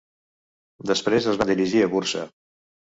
Després 0.93 1.29
es 1.35 1.39
van 1.45 1.55
dirigir 1.55 1.85
a 1.87 1.95
Bursa. 1.97 2.29